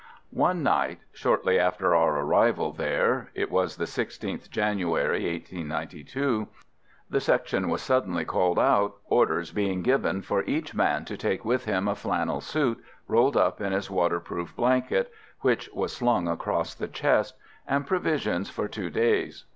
One 0.33 0.63
night, 0.63 0.99
shortly 1.13 1.59
after 1.59 1.93
our 1.93 2.21
arrival 2.21 2.71
there 2.73 3.29
it 3.35 3.51
was 3.51 3.75
the 3.75 3.85
16th 3.85 4.49
January, 4.49 5.31
1892 5.33 6.47
the 7.07 7.21
section 7.21 7.69
was 7.69 7.83
suddenly 7.83 8.25
called 8.25 8.57
out, 8.57 8.95
orders 9.05 9.51
being 9.51 9.83
given 9.83 10.23
for 10.23 10.41
each 10.45 10.73
man 10.73 11.05
to 11.05 11.15
take 11.17 11.45
with 11.45 11.65
him 11.65 11.87
a 11.87 11.93
flannel 11.93 12.41
suit, 12.41 12.83
rolled 13.07 13.37
up 13.37 13.61
in 13.61 13.73
his 13.73 13.91
waterproof 13.91 14.55
blanket 14.55 15.13
which 15.41 15.69
was 15.71 15.93
slung 15.95 16.27
across 16.27 16.73
the 16.73 16.87
chest 16.87 17.35
and 17.67 17.85
provisions 17.85 18.49
for 18.49 18.67
two 18.67 18.89
days. 18.89 19.43